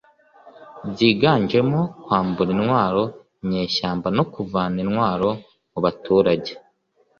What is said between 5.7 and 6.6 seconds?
mu baturage